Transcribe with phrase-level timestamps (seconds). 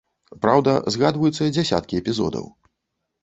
[0.43, 2.45] Праўда, згадваюцца дзясяткі эпізодаў.